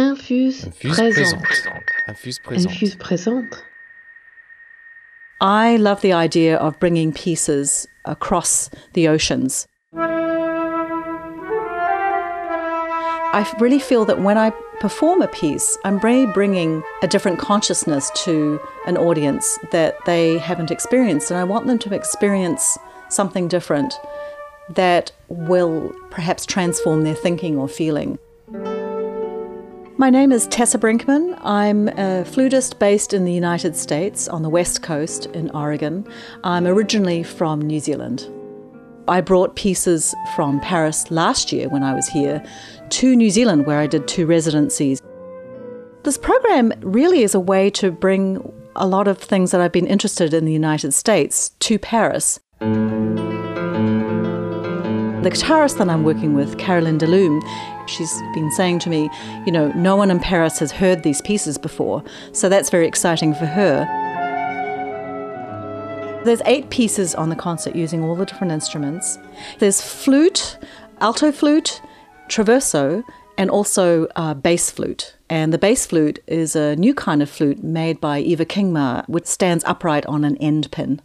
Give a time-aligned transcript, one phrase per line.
[0.00, 1.42] Infuse, Infuse présente.
[1.42, 1.82] présente.
[2.06, 2.72] Infuse présente.
[2.72, 3.64] Infuse présente.
[5.42, 9.66] I love the idea of bringing pieces across the oceans.
[13.32, 18.10] I really feel that when I perform a piece, I'm really bringing a different consciousness
[18.24, 22.78] to an audience that they haven't experienced, and I want them to experience
[23.08, 24.00] something different
[24.70, 28.18] that will perhaps transform their thinking or feeling.
[30.00, 31.38] My name is Tessa Brinkman.
[31.44, 36.06] I'm a flutist based in the United States on the West Coast in Oregon.
[36.42, 38.26] I'm originally from New Zealand.
[39.08, 42.42] I brought pieces from Paris last year when I was here
[42.88, 45.02] to New Zealand, where I did two residencies.
[46.04, 48.40] This program really is a way to bring
[48.76, 52.40] a lot of things that I've been interested in the United States to Paris.
[55.20, 57.42] The guitarist that I'm working with, Caroline Delume,
[57.90, 59.10] she's been saying to me,
[59.44, 63.34] you know, no one in Paris has heard these pieces before, so that's very exciting
[63.34, 63.86] for her.
[66.24, 69.18] There's eight pieces on the concert using all the different instruments.
[69.58, 70.58] There's flute,
[71.00, 71.80] alto flute,
[72.28, 73.02] traverso,
[73.38, 75.16] and also uh, bass flute.
[75.30, 79.26] And the bass flute is a new kind of flute made by Eva Kingma, which
[79.26, 81.00] stands upright on an end pin.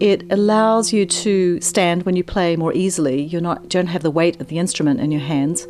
[0.00, 3.22] It allows you to stand when you play more easily.
[3.22, 5.66] You're not don't have the weight of the instrument in your hands.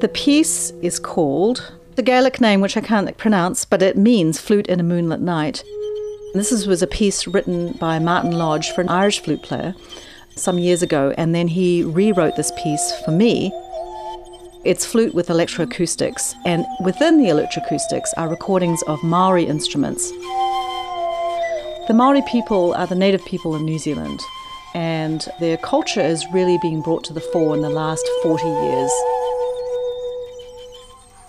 [0.00, 4.66] The piece is called the Gaelic name, which I can't pronounce, but it means flute
[4.66, 5.64] in a moonlit night.
[6.34, 9.74] This is, was a piece written by Martin Lodge for an Irish flute player
[10.34, 13.50] some years ago, and then he rewrote this piece for me.
[14.64, 20.10] It's flute with electroacoustics, and within the electroacoustics are recordings of Maori instruments.
[21.88, 24.20] The Maori people are the native people of New Zealand,
[24.74, 28.92] and their culture is really being brought to the fore in the last 40 years.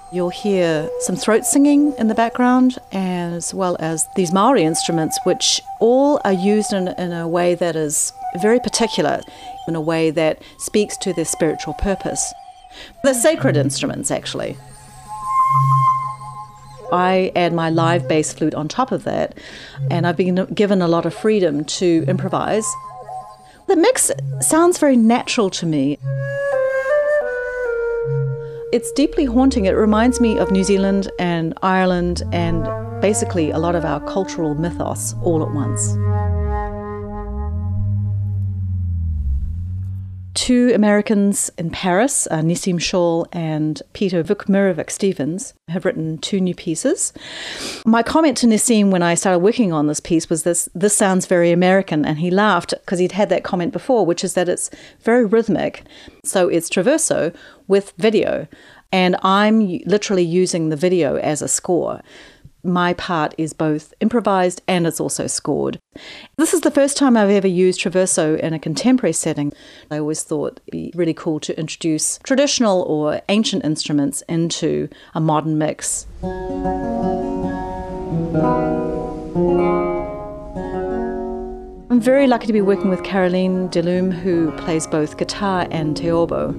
[0.09, 5.61] You'll hear some throat singing in the background, as well as these Maori instruments, which
[5.81, 9.19] all are used in, in a way that is very particular,
[9.68, 12.34] in a way that speaks to their spiritual purpose.
[13.03, 14.57] They're sacred instruments, actually.
[16.94, 19.38] I add my live bass flute on top of that,
[19.91, 22.66] and I've been given a lot of freedom to improvise.
[23.68, 25.97] The mix sounds very natural to me.
[28.73, 29.63] It's deeply haunting.
[29.63, 32.67] It reminds me of New Zealand and Ireland and
[33.01, 35.95] basically a lot of our cultural mythos all at once.
[40.38, 46.53] Two Americans in Paris, uh, Nissim Schaul and Peter Vukmirovic Stevens, have written two new
[46.53, 47.12] pieces.
[47.88, 51.25] My comment to Nissim when I started working on this piece was this this sounds
[51.25, 54.70] very American, and he laughed because he'd had that comment before, which is that it's
[55.02, 55.84] very rhythmic.
[56.24, 57.36] So it's traverso
[57.68, 58.48] with video,
[58.92, 62.04] and I'm literally using the video as a score
[62.63, 65.79] my part is both improvised and it's also scored.
[66.38, 69.53] This is the first time I've ever used Traverso in a contemporary setting.
[69.90, 75.22] I always thought it'd be really cool to introduce traditional or ancient instruments into a
[75.22, 76.07] modern mix.
[81.89, 86.53] I'm very lucky to be working with Caroline Delume, who plays both guitar and theorbo.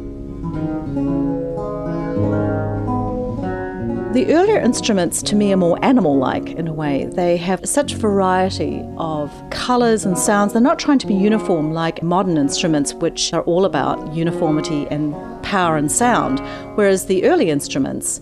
[4.18, 7.06] The earlier instruments to me are more animal like in a way.
[7.06, 10.52] They have such variety of colours and sounds.
[10.52, 15.14] They're not trying to be uniform like modern instruments, which are all about uniformity and
[15.44, 16.40] power and sound,
[16.76, 18.20] whereas the early instruments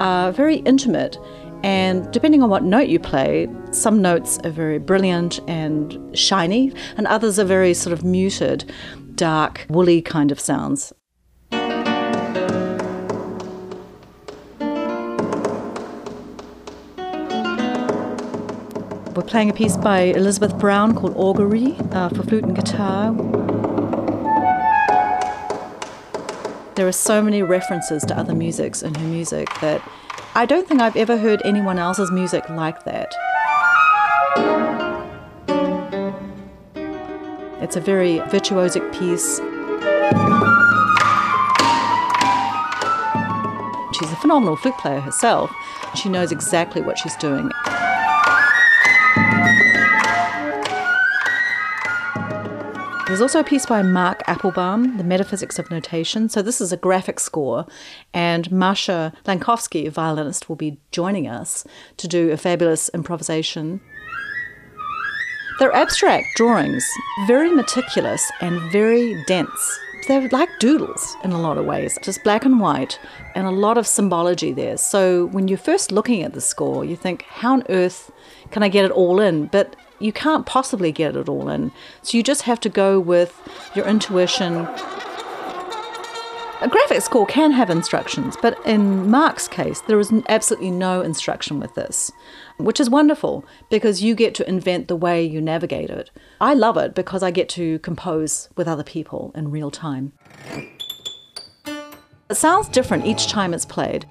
[0.00, 1.16] are very intimate.
[1.62, 7.06] And depending on what note you play, some notes are very brilliant and shiny, and
[7.06, 8.70] others are very sort of muted,
[9.14, 10.92] dark, woolly kind of sounds.
[19.18, 23.12] We're playing a piece by Elizabeth Brown called Augury uh, for flute and guitar.
[26.76, 29.82] There are so many references to other musics in her music that
[30.36, 33.12] I don't think I've ever heard anyone else's music like that.
[37.60, 39.40] It's a very virtuosic piece.
[43.98, 45.50] She's a phenomenal flute player herself.
[45.96, 47.50] She knows exactly what she's doing.
[53.18, 56.28] There's also a piece by Mark Applebaum, The Metaphysics of Notation.
[56.28, 57.66] So this is a graphic score,
[58.14, 61.66] and Masha Lankowski, a violinist, will be joining us
[61.96, 63.80] to do a fabulous improvisation.
[65.58, 66.88] They're abstract drawings,
[67.26, 69.80] very meticulous and very dense.
[70.06, 73.00] they're like doodles in a lot of ways, just black and white,
[73.34, 74.76] and a lot of symbology there.
[74.76, 78.12] So when you're first looking at the score, you think, how on earth
[78.52, 79.46] can I get it all in?
[79.46, 81.72] But you can't possibly get it all in.
[82.02, 83.40] So you just have to go with
[83.74, 84.68] your intuition.
[86.60, 91.60] A graphic score can have instructions, but in Mark's case, there is absolutely no instruction
[91.60, 92.10] with this,
[92.56, 96.10] which is wonderful because you get to invent the way you navigate it.
[96.40, 100.12] I love it because I get to compose with other people in real time.
[102.28, 104.04] It sounds different each time it's played.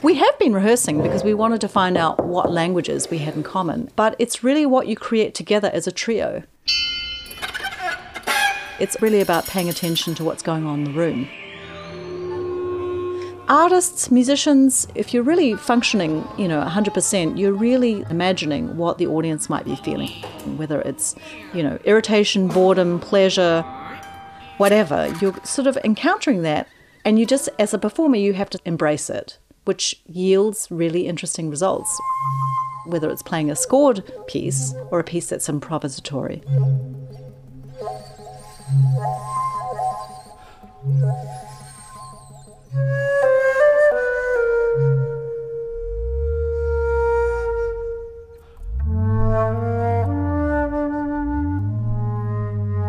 [0.00, 3.42] We have been rehearsing because we wanted to find out what languages we had in
[3.42, 6.44] common, but it's really what you create together as a trio.
[8.78, 11.28] It's really about paying attention to what's going on in the room.
[13.48, 19.50] Artists, musicians, if you're really functioning, you know, 100%, you're really imagining what the audience
[19.50, 20.10] might be feeling,
[20.58, 21.16] whether it's,
[21.52, 23.62] you know, irritation, boredom, pleasure,
[24.58, 25.12] whatever.
[25.20, 26.68] You're sort of encountering that,
[27.04, 29.38] and you just, as a performer, you have to embrace it,
[29.68, 31.94] which yields really interesting results,
[32.86, 36.42] whether it's playing a scored piece or a piece that's improvisatory.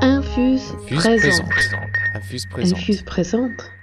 [0.02, 1.50] Infuse, Infuse présente.
[1.50, 1.90] présente.
[2.16, 2.80] Infuse présente.
[2.80, 3.79] Infuse présente.